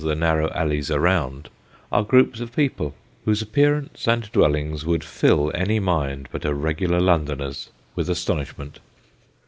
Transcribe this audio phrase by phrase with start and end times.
[0.03, 1.47] the narrow alleys around,
[1.91, 6.99] are groups of people, whose appearance and dwellings would nil any mind but a regular
[6.99, 8.79] Londoner's with astonishment.